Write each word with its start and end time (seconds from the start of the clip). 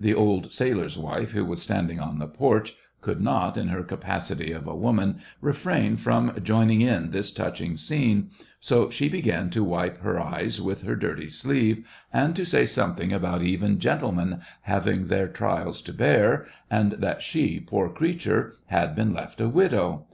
The 0.00 0.14
old 0.14 0.50
sailor's 0.50 0.98
wife, 0.98 1.30
who 1.30 1.44
was 1.44 1.62
standing 1.62 2.00
on 2.00 2.18
the 2.18 2.26
porch, 2.26 2.74
could 3.02 3.20
not, 3.20 3.56
in 3.56 3.68
her 3.68 3.84
capacity 3.84 4.50
of 4.50 4.66
a 4.66 4.74
woman, 4.74 5.20
refrain 5.40 5.96
from 5.96 6.32
joining 6.42 6.80
in 6.80 7.12
this 7.12 7.30
touching 7.30 7.76
scene, 7.76 8.30
so 8.58 8.90
she 8.90 9.08
began 9.08 9.48
to 9.50 9.62
wipe 9.62 9.98
her 9.98 10.18
eyes 10.18 10.60
with 10.60 10.82
her 10.82 10.96
SEVASTOPOL 10.98 11.02
IN 11.02 11.08
MAY. 11.08 11.22
57 11.22 11.22
dirty 11.22 11.28
sleeve, 11.78 11.86
and 12.12 12.34
to 12.34 12.44
say 12.44 12.66
something 12.66 13.12
about 13.12 13.42
even 13.42 13.78
gentlemen 13.78 14.40
having 14.62 15.06
their 15.06 15.28
trials 15.28 15.80
to 15.82 15.92
bear, 15.92 16.46
and 16.68 16.90
that 16.94 17.22
she, 17.22 17.60
poor 17.60 17.88
creature, 17.88 18.54
had 18.66 18.96
been 18.96 19.14
left 19.14 19.40
a 19.40 19.48
widow. 19.48 20.06